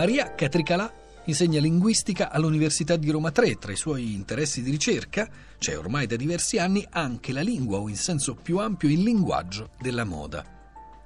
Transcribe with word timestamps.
Maria 0.00 0.34
Catricalà 0.34 0.90
insegna 1.24 1.60
linguistica 1.60 2.30
all'Università 2.30 2.96
di 2.96 3.10
Roma 3.10 3.30
3. 3.32 3.56
Tra 3.56 3.70
i 3.70 3.76
suoi 3.76 4.14
interessi 4.14 4.62
di 4.62 4.70
ricerca 4.70 5.28
c'è 5.58 5.76
ormai 5.76 6.06
da 6.06 6.16
diversi 6.16 6.56
anni 6.56 6.86
anche 6.88 7.34
la 7.34 7.42
lingua 7.42 7.76
o 7.76 7.86
in 7.86 7.96
senso 7.96 8.34
più 8.34 8.60
ampio 8.60 8.88
il 8.88 9.02
linguaggio 9.02 9.72
della 9.78 10.04
moda. 10.04 10.42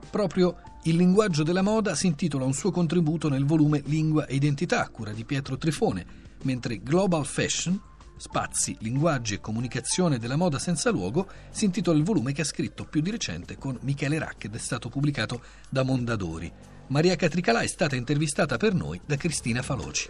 Proprio 0.08 0.58
il 0.84 0.94
linguaggio 0.94 1.42
della 1.42 1.60
moda 1.60 1.96
si 1.96 2.06
intitola 2.06 2.44
un 2.44 2.52
suo 2.52 2.70
contributo 2.70 3.28
nel 3.28 3.44
volume 3.44 3.82
Lingua 3.86 4.26
e 4.26 4.36
Identità, 4.36 4.84
a 4.84 4.88
cura 4.88 5.10
di 5.10 5.24
Pietro 5.24 5.58
Trifone, 5.58 6.06
mentre 6.42 6.80
Global 6.80 7.26
Fashion, 7.26 7.76
Spazi, 8.16 8.76
linguaggi 8.78 9.34
e 9.34 9.40
comunicazione 9.40 10.20
della 10.20 10.36
moda 10.36 10.60
senza 10.60 10.90
luogo 10.90 11.26
si 11.50 11.64
intitola 11.64 11.98
il 11.98 12.04
volume 12.04 12.30
che 12.30 12.42
ha 12.42 12.44
scritto 12.44 12.84
più 12.84 13.00
di 13.00 13.10
recente 13.10 13.58
con 13.58 13.76
Michele 13.80 14.20
Rack 14.20 14.44
ed 14.44 14.54
è 14.54 14.58
stato 14.58 14.88
pubblicato 14.88 15.42
da 15.68 15.82
Mondadori. 15.82 16.73
Maria 16.88 17.16
Catricalà 17.16 17.60
è 17.60 17.66
stata 17.66 17.96
intervistata 17.96 18.58
per 18.58 18.74
noi 18.74 19.00
da 19.04 19.16
Cristina 19.16 19.62
Faloci. 19.62 20.08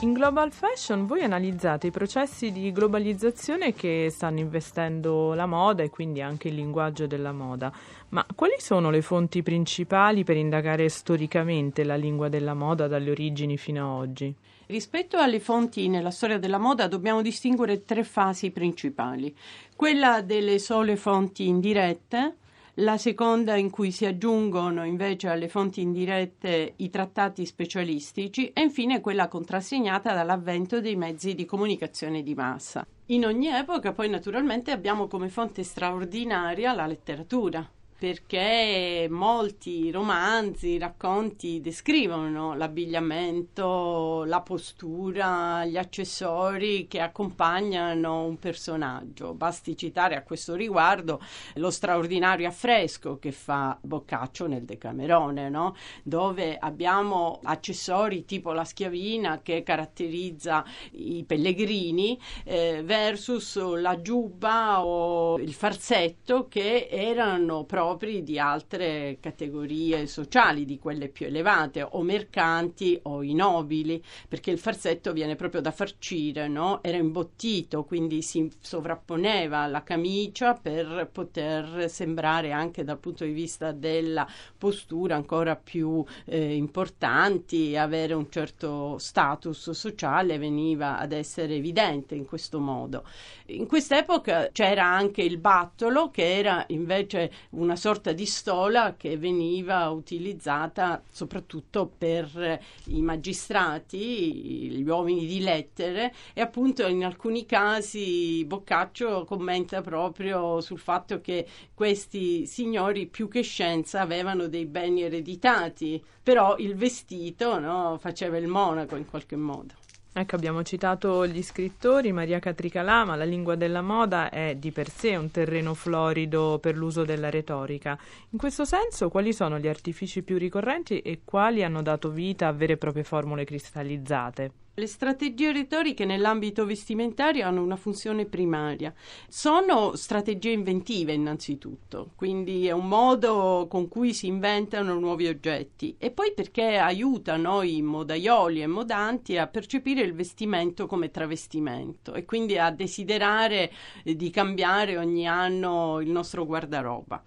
In 0.00 0.12
Global 0.12 0.50
Fashion 0.50 1.06
voi 1.06 1.22
analizzate 1.22 1.88
i 1.88 1.90
processi 1.92 2.50
di 2.50 2.72
globalizzazione 2.72 3.72
che 3.72 4.08
stanno 4.10 4.40
investendo 4.40 5.32
la 5.34 5.46
moda 5.46 5.84
e 5.84 5.90
quindi 5.90 6.20
anche 6.20 6.48
il 6.48 6.54
linguaggio 6.54 7.06
della 7.06 7.32
moda. 7.32 7.72
Ma 8.10 8.26
quali 8.34 8.54
sono 8.58 8.90
le 8.90 9.00
fonti 9.02 9.42
principali 9.42 10.24
per 10.24 10.36
indagare 10.36 10.88
storicamente 10.88 11.84
la 11.84 11.96
lingua 11.96 12.28
della 12.28 12.54
moda 12.54 12.88
dalle 12.88 13.10
origini 13.10 13.56
fino 13.56 13.84
a 13.84 13.92
oggi? 13.92 14.34
Rispetto 14.68 15.16
alle 15.16 15.40
fonti 15.40 15.88
nella 15.88 16.10
storia 16.10 16.38
della 16.38 16.58
moda 16.58 16.88
dobbiamo 16.88 17.22
distinguere 17.22 17.86
tre 17.86 18.04
fasi 18.04 18.50
principali. 18.50 19.34
Quella 19.74 20.20
delle 20.20 20.58
sole 20.58 20.96
fonti 20.96 21.48
indirette, 21.48 22.36
la 22.74 22.98
seconda 22.98 23.56
in 23.56 23.70
cui 23.70 23.90
si 23.90 24.04
aggiungono 24.04 24.84
invece 24.84 25.28
alle 25.28 25.48
fonti 25.48 25.80
indirette 25.80 26.74
i 26.76 26.90
trattati 26.90 27.46
specialistici 27.46 28.52
e 28.52 28.60
infine 28.60 29.00
quella 29.00 29.26
contrassegnata 29.26 30.12
dall'avvento 30.12 30.82
dei 30.82 30.96
mezzi 30.96 31.34
di 31.34 31.46
comunicazione 31.46 32.22
di 32.22 32.34
massa. 32.34 32.86
In 33.06 33.24
ogni 33.24 33.48
epoca 33.48 33.94
poi 33.94 34.10
naturalmente 34.10 34.70
abbiamo 34.70 35.06
come 35.06 35.30
fonte 35.30 35.62
straordinaria 35.62 36.74
la 36.74 36.86
letteratura 36.86 37.66
perché 37.98 39.08
molti 39.10 39.90
romanzi, 39.90 40.78
racconti 40.78 41.60
descrivono 41.60 42.54
l'abbigliamento, 42.54 44.22
la 44.24 44.40
postura, 44.40 45.64
gli 45.64 45.76
accessori 45.76 46.86
che 46.86 47.00
accompagnano 47.00 48.22
un 48.22 48.38
personaggio. 48.38 49.34
Basti 49.34 49.76
citare 49.76 50.14
a 50.14 50.22
questo 50.22 50.54
riguardo 50.54 51.20
lo 51.54 51.70
straordinario 51.70 52.46
affresco 52.46 53.18
che 53.18 53.32
fa 53.32 53.76
Boccaccio 53.80 54.46
nel 54.46 54.62
Decamerone, 54.62 55.48
no? 55.48 55.74
dove 56.04 56.56
abbiamo 56.56 57.40
accessori 57.42 58.24
tipo 58.24 58.52
la 58.52 58.64
schiavina 58.64 59.40
che 59.42 59.64
caratterizza 59.64 60.64
i 60.92 61.24
pellegrini 61.26 62.16
eh, 62.44 62.82
versus 62.84 63.58
la 63.58 64.00
giubba 64.00 64.84
o 64.84 65.36
il 65.38 65.52
farsetto 65.52 66.46
che 66.46 66.86
erano 66.88 67.64
proprio 67.64 67.86
propri 67.88 68.22
di 68.22 68.38
altre 68.38 69.16
categorie 69.18 70.06
sociali, 70.06 70.66
di 70.66 70.78
quelle 70.78 71.08
più 71.08 71.24
elevate, 71.24 71.82
o 71.82 72.02
mercanti 72.02 72.98
o 73.04 73.22
i 73.22 73.32
nobili, 73.32 74.02
perché 74.28 74.50
il 74.50 74.58
farsetto 74.58 75.14
viene 75.14 75.36
proprio 75.36 75.62
da 75.62 75.70
farcire, 75.70 76.48
no? 76.48 76.82
era 76.82 76.98
imbottito, 76.98 77.84
quindi 77.84 78.20
si 78.20 78.50
sovrapponeva 78.60 79.60
alla 79.60 79.82
camicia 79.82 80.52
per 80.52 81.08
poter 81.10 81.88
sembrare 81.88 82.52
anche 82.52 82.84
dal 82.84 82.98
punto 82.98 83.24
di 83.24 83.32
vista 83.32 83.72
della 83.72 84.26
postura 84.58 85.14
ancora 85.14 85.56
più 85.56 86.04
eh, 86.26 86.54
importanti, 86.54 87.74
avere 87.74 88.12
un 88.12 88.30
certo 88.30 88.98
status 88.98 89.70
sociale 89.70 90.36
veniva 90.36 90.98
ad 90.98 91.12
essere 91.12 91.54
evidente 91.54 92.14
in 92.14 92.26
questo 92.26 92.60
modo. 92.60 93.04
In 93.46 93.66
quest'epoca 93.66 94.50
c'era 94.52 94.84
anche 94.84 95.22
il 95.22 95.38
battolo 95.38 96.10
che 96.10 96.36
era 96.36 96.64
invece 96.68 97.30
una 97.50 97.76
sorta 97.78 98.12
di 98.12 98.26
stola 98.26 98.96
che 98.98 99.16
veniva 99.16 99.88
utilizzata 99.88 101.02
soprattutto 101.10 101.90
per 101.96 102.60
i 102.86 103.00
magistrati, 103.00 104.70
gli 104.70 104.86
uomini 104.86 105.24
di 105.24 105.40
lettere 105.40 106.12
e 106.34 106.42
appunto 106.42 106.86
in 106.86 107.04
alcuni 107.04 107.46
casi 107.46 108.44
Boccaccio 108.44 109.24
commenta 109.24 109.80
proprio 109.80 110.60
sul 110.60 110.78
fatto 110.78 111.20
che 111.20 111.46
questi 111.72 112.44
signori 112.46 113.06
più 113.06 113.28
che 113.28 113.42
scienza 113.42 114.00
avevano 114.00 114.48
dei 114.48 114.66
beni 114.66 115.02
ereditati, 115.02 116.02
però 116.22 116.56
il 116.58 116.74
vestito 116.74 117.58
no, 117.58 117.96
faceva 118.00 118.36
il 118.36 118.48
monaco 118.48 118.96
in 118.96 119.06
qualche 119.06 119.36
modo. 119.36 119.74
Ecco, 120.12 120.34
abbiamo 120.34 120.64
citato 120.64 121.26
gli 121.26 121.42
scrittori, 121.42 122.10
Maria 122.12 122.40
Catricalà, 122.40 123.04
ma 123.04 123.14
la 123.14 123.24
lingua 123.24 123.54
della 123.54 123.82
moda 123.82 124.30
è 124.30 124.56
di 124.56 124.72
per 124.72 124.90
sé 124.90 125.14
un 125.14 125.30
terreno 125.30 125.74
florido 125.74 126.58
per 126.60 126.76
l'uso 126.76 127.04
della 127.04 127.30
retorica. 127.30 127.96
In 128.30 128.38
questo 128.38 128.64
senso, 128.64 129.10
quali 129.10 129.32
sono 129.32 129.58
gli 129.58 129.68
artifici 129.68 130.22
più 130.22 130.36
ricorrenti 130.36 131.00
e 131.00 131.20
quali 131.24 131.62
hanno 131.62 131.82
dato 131.82 132.10
vita 132.10 132.48
a 132.48 132.52
vere 132.52 132.72
e 132.72 132.76
proprie 132.78 133.04
formule 133.04 133.44
cristallizzate? 133.44 134.52
Le 134.78 134.86
strategie 134.86 135.50
retoriche 135.50 136.04
nell'ambito 136.04 136.64
vestimentario 136.64 137.44
hanno 137.44 137.64
una 137.64 137.74
funzione 137.74 138.26
primaria. 138.26 138.94
Sono 139.26 139.96
strategie 139.96 140.52
inventive 140.52 141.12
innanzitutto, 141.12 142.12
quindi 142.14 142.68
è 142.68 142.70
un 142.70 142.86
modo 142.86 143.66
con 143.68 143.88
cui 143.88 144.14
si 144.14 144.28
inventano 144.28 144.96
nuovi 144.96 145.26
oggetti 145.26 145.96
e 145.98 146.12
poi 146.12 146.32
perché 146.32 146.76
aiutano 146.76 147.62
i 147.62 147.82
modaioli 147.82 148.62
e 148.62 148.68
modanti 148.68 149.36
a 149.36 149.48
percepire 149.48 150.02
il 150.02 150.14
vestimento 150.14 150.86
come 150.86 151.10
travestimento 151.10 152.14
e 152.14 152.24
quindi 152.24 152.56
a 152.56 152.70
desiderare 152.70 153.72
di 154.04 154.30
cambiare 154.30 154.96
ogni 154.96 155.26
anno 155.26 155.98
il 156.00 156.10
nostro 156.10 156.46
guardaroba. 156.46 157.20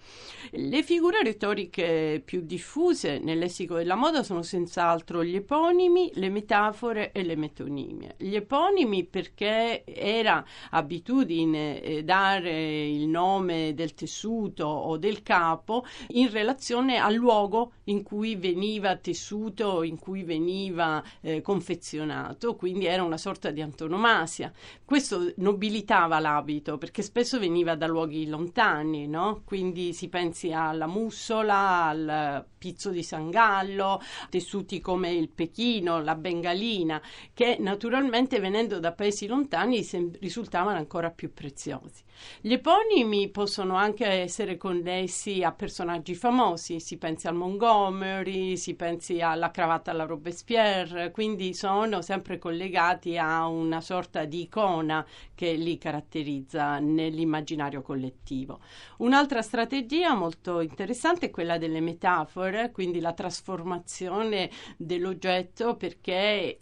Le 0.52 0.84
figure 0.84 1.22
retoriche 1.22 2.22
più 2.24 2.40
diffuse 2.46 3.20
nel 3.20 3.40
lessico 3.40 3.76
della 3.76 3.96
moda 3.96 4.24
sono 4.24 4.42
senz'altro 4.42 5.22
gli 5.22 5.36
eponimi, 5.36 6.12
le 6.14 6.30
metafore 6.30 7.12
e 7.12 7.24
le 7.24 7.40
metonimie. 7.42 8.16
Gli 8.18 8.36
eponimi 8.36 9.04
perché 9.04 9.84
era 9.84 10.46
abitudine 10.70 11.82
eh, 11.82 12.04
dare 12.04 12.88
il 12.88 13.08
nome 13.08 13.74
del 13.74 13.94
tessuto 13.94 14.66
o 14.66 14.98
del 14.98 15.24
capo 15.24 15.86
in 16.10 16.30
relazione 16.30 16.98
al 16.98 17.16
luogo 17.16 17.74
in 17.86 18.04
cui 18.04 18.36
veniva 18.36 18.96
tessuto, 18.96 19.84
in 19.84 19.98
cui 19.98 20.24
veniva 20.24 21.04
eh, 21.22 21.42
confezionato, 21.42 22.56
quindi 22.56 22.86
era 22.86 23.04
una 23.04 23.18
sorta 23.18 23.50
di 23.50 23.62
antonomasia. 23.62 24.52
Questo 24.86 25.34
nobilitava 25.38 26.20
l'abito 26.20 26.78
perché 26.78 27.02
spesso 27.02 27.40
veniva 27.40 27.76
da 27.76 27.88
luoghi 27.88 28.28
lontani, 28.28 29.08
no? 29.08 29.42
quindi 29.44 29.94
si 29.94 30.08
pensi 30.10 30.52
alla 30.52 30.88
mussola, 30.88 31.86
al 31.88 32.46
pizzo 32.62 32.92
di 32.92 33.02
Sangallo, 33.02 34.00
tessuti 34.30 34.80
come 34.80 35.12
il 35.12 35.30
pechino, 35.30 36.00
la 36.00 36.14
bengalina, 36.14 37.02
che 37.34 37.58
naturalmente 37.60 38.40
venendo 38.40 38.80
da 38.80 38.92
paesi 38.92 39.28
lontani 39.28 39.88
risultavano 40.20 40.78
ancora 40.78 41.10
più 41.10 41.34
preziosi. 41.34 42.04
Gli 42.40 42.54
eponimi 42.54 43.30
possono 43.30 43.76
anche 43.76 44.06
essere 44.06 44.58
connessi 44.58 45.44
a 45.44 45.52
personaggi 45.52 46.14
famosi, 46.14 46.80
si 46.80 46.98
pensi 46.98 47.28
al 47.28 47.36
Montgomery, 47.36 48.58
si 48.58 48.76
pensi 48.76 49.22
alla 49.22 49.50
cravatta 49.50 49.92
alla 49.92 50.06
Robespierre, 50.06 51.12
quindi 51.12 51.54
sono 51.54 52.02
sempre 52.02 52.38
collegati 52.38 53.18
a 53.18 53.48
una 53.48 53.82
sorta 53.82 54.26
di 54.26 54.42
icona 54.42 55.06
che 55.34 55.54
li 55.54 55.78
caratterizza 55.78 56.78
nell'immaginario 56.80 57.82
collettivo. 57.82 58.60
Un'altra 58.98 59.42
strategia 59.42 60.14
molto 60.14 60.60
interessante 60.60 61.28
è 61.28 61.32
quella 61.32 61.58
delle 61.58 61.80
metafore, 61.80 62.72
quindi 62.72 63.00
la 63.00 63.14
trasformazione 63.14 64.50
dell'oggetto 64.78 65.76
perché 65.76 66.14
è 66.14 66.58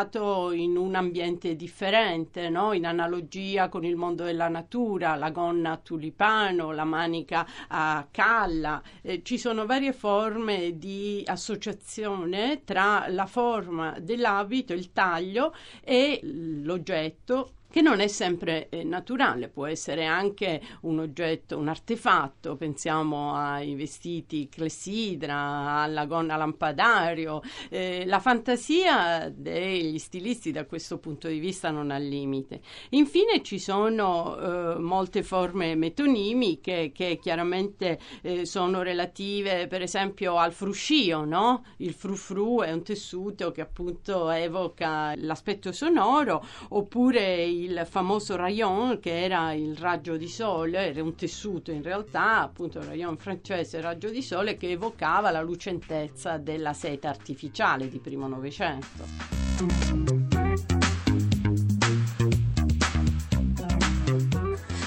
collocato 0.00 0.52
in 0.52 0.76
un 0.76 0.94
ambiente 0.94 1.56
differente, 1.56 2.48
no? 2.48 2.72
in 2.72 2.86
analogia 2.86 3.68
con 3.68 3.84
il 3.84 3.96
mondo 3.96 4.24
della 4.24 4.48
natura, 4.48 5.16
la 5.16 5.30
gonna 5.30 5.72
a 5.72 5.76
tulipano, 5.76 6.72
la 6.72 6.84
manica 6.84 7.46
a 7.68 8.06
calla. 8.10 8.82
Eh, 9.02 9.22
ci 9.22 9.36
sono 9.36 9.66
varie 9.66 9.92
forme 9.92 10.78
di 10.78 11.22
associazione 11.26 12.62
tra 12.64 13.06
la 13.08 13.26
forma 13.26 13.98
dell'abito, 14.00 14.72
il 14.72 14.92
taglio 14.92 15.54
e 15.82 16.20
l'oggetto 16.22 17.52
che 17.70 17.80
non 17.80 18.00
è 18.00 18.08
sempre 18.08 18.68
eh, 18.68 18.82
naturale, 18.82 19.48
può 19.48 19.66
essere 19.66 20.04
anche 20.04 20.60
un 20.82 20.98
oggetto, 20.98 21.56
un 21.56 21.68
artefatto, 21.68 22.56
pensiamo 22.56 23.34
ai 23.34 23.74
vestiti 23.74 24.48
clessidra, 24.48 25.82
alla 25.82 26.06
gonna 26.06 26.36
lampadario. 26.36 27.40
Eh, 27.68 28.04
la 28.06 28.18
fantasia 28.18 29.32
degli 29.34 29.98
stilisti 29.98 30.50
da 30.50 30.66
questo 30.66 30.98
punto 30.98 31.28
di 31.28 31.38
vista 31.38 31.70
non 31.70 31.90
ha 31.90 31.98
limite. 31.98 32.60
Infine 32.90 33.42
ci 33.42 33.58
sono 33.58 34.36
eh, 34.36 34.78
molte 34.78 35.22
forme 35.22 35.74
metonimiche 35.76 36.90
che 36.92 37.18
chiaramente 37.22 37.98
eh, 38.22 38.44
sono 38.44 38.82
relative 38.82 39.68
per 39.68 39.82
esempio 39.82 40.36
al 40.36 40.52
fruscio, 40.52 41.24
no? 41.24 41.64
Il 41.78 41.92
frufru 41.92 42.62
è 42.62 42.72
un 42.72 42.82
tessuto 42.82 43.52
che 43.52 43.60
appunto 43.60 44.28
evoca 44.30 45.14
l'aspetto 45.16 45.70
sonoro, 45.72 46.44
oppure 46.70 47.44
il 47.62 47.86
famoso 47.88 48.36
rayon 48.36 48.98
che 49.00 49.22
era 49.22 49.52
il 49.52 49.76
raggio 49.76 50.16
di 50.16 50.28
sole, 50.28 50.88
era 50.88 51.02
un 51.02 51.14
tessuto 51.14 51.70
in 51.70 51.82
realtà, 51.82 52.40
appunto 52.40 52.78
il 52.78 52.84
rayon 52.84 53.16
francese 53.18 53.80
raggio 53.80 54.08
di 54.08 54.22
sole 54.22 54.56
che 54.56 54.70
evocava 54.70 55.30
la 55.30 55.42
lucentezza 55.42 56.38
della 56.38 56.72
seta 56.72 57.08
artificiale 57.08 57.88
di 57.88 57.98
primo 57.98 58.26
Novecento. 58.28 59.04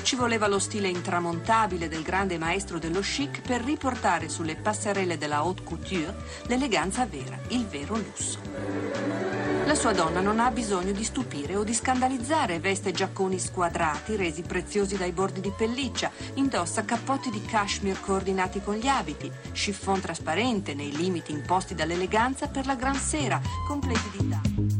Ci 0.02 0.16
voleva 0.16 0.48
lo 0.48 0.60
stile 0.60 0.88
intramontabile 0.90 1.88
del 1.88 2.02
grande 2.02 2.38
maestro 2.38 2.80
dello 2.80 3.02
chic 3.02 3.42
per 3.42 3.62
riportare 3.62 4.30
sulle 4.30 4.56
passerelle 4.56 5.18
della 5.18 5.38
haute 5.38 5.64
couture 5.64 6.16
l'eleganza 6.48 7.06
vera, 7.06 7.40
il 7.50 7.66
vero 7.66 7.96
lusso. 7.96 9.13
La 9.66 9.76
sua 9.76 9.94
donna 9.94 10.20
non 10.20 10.40
ha 10.40 10.52
bisogno 10.52 10.92
di 10.92 11.04
stupire 11.04 11.56
o 11.56 11.64
di 11.64 11.74
scandalizzare, 11.74 12.60
veste 12.60 12.92
giacconi 12.92 13.40
squadrati 13.40 14.18
resi 14.18 14.42
preziosi 14.42 14.98
dai 14.98 15.12
bordi 15.12 15.40
di 15.40 15.54
pelliccia, 15.56 16.12
indossa 16.36 16.84
cappotti 16.84 17.30
di 17.30 17.42
cashmere 17.42 18.00
coordinati 18.02 18.62
con 18.62 18.76
gli 18.76 18.88
abiti, 18.88 19.32
chiffon 19.54 20.02
trasparente 20.02 20.74
nei 20.74 20.92
limiti 20.96 21.32
imposti 21.32 21.76
dall'eleganza 21.76 22.50
per 22.50 22.66
la 22.66 22.76
gran 22.76 22.96
sera, 22.96 23.42
completi 23.66 24.10
di 24.18 24.30
tagli. 24.30 24.73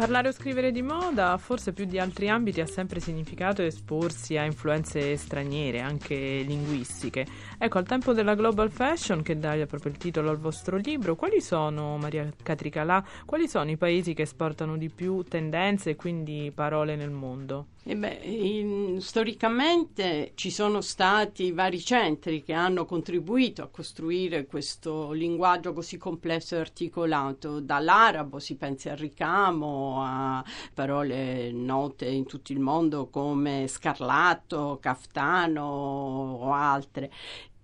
Parlare 0.00 0.28
o 0.28 0.32
scrivere 0.32 0.72
di 0.72 0.80
moda, 0.80 1.36
forse 1.36 1.74
più 1.74 1.84
di 1.84 1.98
altri 1.98 2.30
ambiti, 2.30 2.62
ha 2.62 2.66
sempre 2.66 3.00
significato 3.00 3.60
esporsi 3.60 4.38
a 4.38 4.46
influenze 4.46 5.14
straniere, 5.18 5.80
anche 5.80 6.14
linguistiche. 6.40 7.26
Ecco, 7.58 7.76
al 7.76 7.86
tempo 7.86 8.14
della 8.14 8.34
global 8.34 8.70
fashion, 8.70 9.20
che 9.20 9.38
dà 9.38 9.54
proprio 9.66 9.92
il 9.92 9.98
titolo 9.98 10.30
al 10.30 10.38
vostro 10.38 10.78
libro, 10.78 11.16
quali 11.16 11.42
sono, 11.42 11.98
Maria 11.98 12.32
Catricalà, 12.42 13.04
quali 13.26 13.46
sono 13.46 13.70
i 13.70 13.76
paesi 13.76 14.14
che 14.14 14.22
esportano 14.22 14.78
di 14.78 14.88
più 14.88 15.22
tendenze 15.22 15.90
e 15.90 15.96
quindi 15.96 16.50
parole 16.54 16.96
nel 16.96 17.10
mondo? 17.10 17.66
Eh 17.82 17.96
beh, 17.96 18.20
in, 18.24 19.00
storicamente 19.00 20.32
ci 20.34 20.50
sono 20.50 20.82
stati 20.82 21.50
vari 21.50 21.80
centri 21.80 22.42
che 22.42 22.52
hanno 22.52 22.84
contribuito 22.84 23.62
a 23.62 23.68
costruire 23.68 24.44
questo 24.44 25.12
linguaggio 25.12 25.72
così 25.72 25.96
complesso 25.96 26.56
e 26.56 26.58
articolato. 26.58 27.58
Dall'arabo 27.58 28.38
si 28.38 28.56
pensi 28.56 28.90
al 28.90 28.98
ricamo, 28.98 30.02
a 30.02 30.44
parole 30.74 31.52
note 31.52 32.04
in 32.06 32.26
tutto 32.26 32.52
il 32.52 32.60
mondo 32.60 33.08
come 33.08 33.66
scarlatto, 33.66 34.78
caftano 34.78 35.64
o 35.64 36.52
altre 36.52 37.10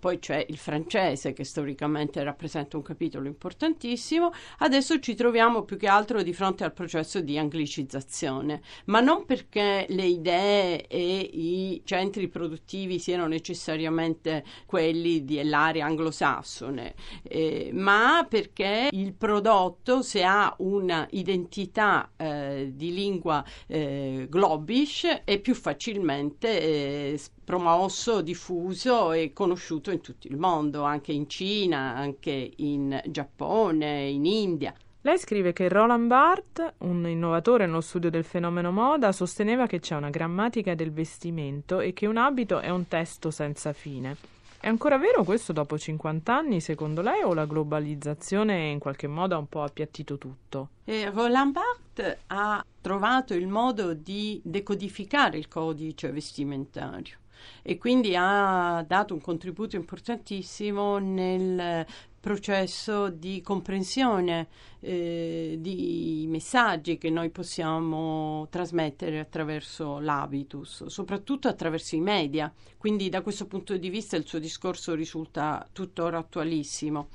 poi 0.06 0.20
c'è 0.20 0.46
il 0.50 0.56
francese 0.56 1.32
che 1.32 1.42
storicamente 1.42 2.22
rappresenta 2.22 2.76
un 2.76 2.84
capitolo 2.84 3.26
importantissimo, 3.26 4.30
adesso 4.58 5.00
ci 5.00 5.16
troviamo 5.16 5.64
più 5.64 5.76
che 5.76 5.88
altro 5.88 6.22
di 6.22 6.32
fronte 6.32 6.62
al 6.62 6.72
processo 6.72 7.20
di 7.20 7.36
anglicizzazione, 7.36 8.62
ma 8.84 9.00
non 9.00 9.24
perché 9.24 9.84
le 9.88 10.04
idee 10.04 10.86
e 10.86 11.18
i 11.32 11.82
centri 11.84 12.28
produttivi 12.28 13.00
siano 13.00 13.26
necessariamente 13.26 14.44
quelli 14.64 15.24
dell'area 15.24 15.86
anglosassone, 15.86 16.94
eh, 17.24 17.70
ma 17.72 18.24
perché 18.28 18.90
il 18.92 19.12
prodotto 19.12 20.02
se 20.02 20.22
ha 20.22 20.54
un'identità 20.58 22.12
eh, 22.16 22.70
di 22.72 22.94
lingua 22.94 23.44
eh, 23.66 24.28
globish 24.30 25.22
è 25.24 25.40
più 25.40 25.56
facilmente 25.56 26.60
eh, 26.60 27.20
promosso, 27.46 28.22
diffuso 28.22 29.12
e 29.12 29.32
conosciuto 29.32 29.92
in 29.92 30.00
tutto 30.00 30.26
il 30.26 30.36
mondo, 30.36 30.82
anche 30.82 31.12
in 31.12 31.28
Cina, 31.28 31.94
anche 31.94 32.52
in 32.56 33.00
Giappone, 33.06 34.08
in 34.08 34.26
India. 34.26 34.74
Lei 35.02 35.16
scrive 35.16 35.52
che 35.52 35.68
Roland 35.68 36.08
Barthes, 36.08 36.72
un 36.78 37.06
innovatore 37.06 37.64
nello 37.64 37.80
studio 37.80 38.10
del 38.10 38.24
fenomeno 38.24 38.72
moda, 38.72 39.12
sosteneva 39.12 39.66
che 39.66 39.78
c'è 39.78 39.94
una 39.94 40.10
grammatica 40.10 40.74
del 40.74 40.90
vestimento 40.90 41.78
e 41.78 41.92
che 41.92 42.06
un 42.06 42.16
abito 42.16 42.58
è 42.58 42.68
un 42.70 42.88
testo 42.88 43.30
senza 43.30 43.72
fine. 43.72 44.16
È 44.58 44.66
ancora 44.66 44.98
vero 44.98 45.22
questo 45.22 45.52
dopo 45.52 45.78
50 45.78 46.34
anni, 46.34 46.60
secondo 46.60 47.00
lei, 47.00 47.22
o 47.22 47.32
la 47.32 47.46
globalizzazione 47.46 48.70
in 48.70 48.80
qualche 48.80 49.06
modo 49.06 49.36
ha 49.36 49.38
un 49.38 49.48
po' 49.48 49.62
appiattito 49.62 50.18
tutto? 50.18 50.70
Eh, 50.84 51.08
Roland 51.10 51.52
Barthes 51.52 52.18
ha 52.26 52.64
trovato 52.80 53.34
il 53.34 53.46
modo 53.46 53.94
di 53.94 54.40
decodificare 54.42 55.38
il 55.38 55.46
codice 55.46 56.10
vestimentario 56.10 57.18
e 57.62 57.78
quindi 57.78 58.14
ha 58.16 58.84
dato 58.86 59.14
un 59.14 59.20
contributo 59.20 59.76
importantissimo 59.76 60.98
nel 60.98 61.86
processo 62.18 63.08
di 63.08 63.40
comprensione 63.40 64.48
eh, 64.86 65.56
di 65.60 66.26
messaggi 66.28 66.96
che 66.96 67.10
noi 67.10 67.30
possiamo 67.30 68.46
trasmettere 68.50 69.18
attraverso 69.18 69.98
l'habitus, 69.98 70.86
soprattutto 70.86 71.48
attraverso 71.48 71.96
i 71.96 72.00
media. 72.00 72.52
Quindi 72.78 73.08
da 73.08 73.22
questo 73.22 73.46
punto 73.46 73.76
di 73.76 73.88
vista 73.88 74.16
il 74.16 74.26
suo 74.26 74.38
discorso 74.38 74.94
risulta 74.94 75.66
tuttora 75.72 76.18
attualissimo. 76.18 77.08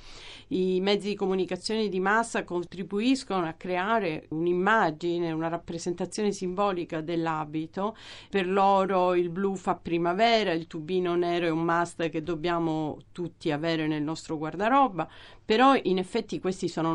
I 0.50 0.82
mezzi 0.82 1.10
di 1.10 1.16
comunicazione 1.16 1.88
di 1.88 2.00
massa 2.02 2.44
contribuiscono 2.44 3.48
a 3.48 3.54
creare 3.54 4.26
un'immagine, 4.30 5.32
una 5.32 5.48
rappresentazione 5.48 6.32
simbolica 6.32 7.00
dell'abito. 7.00 7.96
Per 8.30 8.48
loro 8.48 9.16
il 9.16 9.30
blu 9.30 9.56
fa 9.56 9.76
primavera, 9.76 10.52
il 10.52 10.68
tubino 10.68 11.16
nero 11.16 11.46
è 11.46 11.52
un 11.52 11.64
must 11.64 12.10
che 12.10 12.22
dobbiamo 12.22 12.98
tutti 13.14 13.52
avere 13.52 13.88
nel 13.88 14.04
nostro 14.04 14.38
guardaroba 14.38 14.90
roba, 14.92 15.08
però 15.44 15.76
in 15.84 15.98
effetti 15.98 16.40
questi 16.40 16.68
sono 16.68 16.94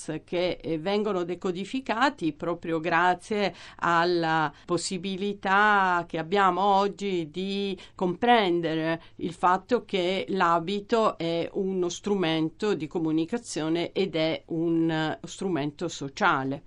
nonsense 0.00 0.22
che 0.24 0.58
eh, 0.60 0.78
vengono 0.78 1.24
decodificati 1.24 2.32
proprio 2.32 2.80
grazie 2.80 3.54
alla 3.76 4.52
possibilità 4.64 6.04
che 6.08 6.18
abbiamo 6.18 6.62
oggi 6.62 7.28
di 7.30 7.78
comprendere 7.94 9.02
il 9.16 9.32
fatto 9.32 9.84
che 9.84 10.24
l'abito 10.28 11.18
è 11.18 11.48
uno 11.52 11.88
strumento 11.88 12.74
di 12.74 12.86
comunicazione 12.86 13.92
ed 13.92 14.16
è 14.16 14.42
un 14.46 15.18
strumento 15.24 15.88
sociale. 15.88 16.62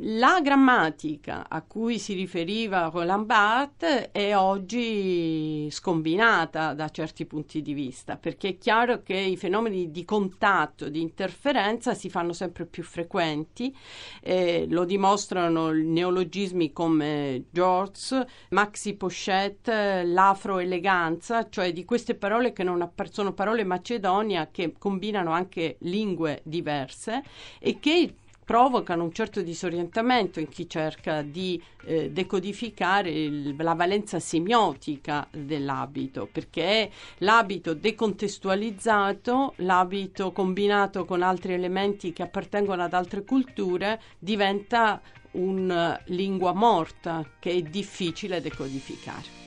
La 0.00 0.40
grammatica 0.42 1.48
a 1.48 1.62
cui 1.62 1.98
si 1.98 2.12
riferiva 2.12 2.90
Roland 2.92 3.24
Barthes 3.24 4.10
è 4.12 4.36
oggi 4.36 5.66
scombinata 5.70 6.74
da 6.74 6.90
certi 6.90 7.24
punti 7.24 7.62
di 7.62 7.72
vista, 7.72 8.18
perché 8.18 8.48
è 8.48 8.58
chiaro 8.58 9.02
che 9.02 9.16
i 9.16 9.38
fenomeni 9.38 9.90
di 9.90 10.04
contatto, 10.04 10.90
di 10.90 11.00
interferenza 11.00 11.94
si 11.94 12.10
fanno 12.10 12.31
sempre 12.32 12.66
più 12.66 12.82
frequenti, 12.82 13.74
eh, 14.22 14.66
lo 14.68 14.84
dimostrano 14.84 15.70
neologismi 15.70 16.72
come 16.72 17.44
George, 17.50 18.26
maxi 18.50 18.94
pochette, 18.94 20.04
l'afro-eleganza, 20.04 21.48
cioè 21.48 21.72
di 21.72 21.84
queste 21.84 22.14
parole 22.14 22.52
che 22.52 22.62
non 22.62 22.90
sono 23.10 23.32
parole 23.32 23.64
macedonia 23.64 24.48
che 24.50 24.74
combinano 24.78 25.32
anche 25.32 25.76
lingue 25.80 26.40
diverse 26.44 27.22
e 27.58 27.78
che 27.78 28.14
provocano 28.52 29.02
un 29.04 29.14
certo 29.14 29.40
disorientamento 29.40 30.38
in 30.38 30.46
chi 30.46 30.68
cerca 30.68 31.22
di 31.22 31.58
eh, 31.84 32.10
decodificare 32.10 33.08
il, 33.08 33.56
la 33.56 33.72
valenza 33.72 34.20
semiotica 34.20 35.26
dell'abito, 35.30 36.28
perché 36.30 36.90
l'abito 37.20 37.72
decontestualizzato, 37.72 39.54
l'abito 39.56 40.32
combinato 40.32 41.06
con 41.06 41.22
altri 41.22 41.54
elementi 41.54 42.12
che 42.12 42.24
appartengono 42.24 42.82
ad 42.82 42.92
altre 42.92 43.24
culture, 43.24 43.98
diventa 44.18 45.00
una 45.30 45.98
lingua 46.08 46.52
morta 46.52 47.26
che 47.38 47.52
è 47.52 47.62
difficile 47.62 48.42
decodificare. 48.42 49.40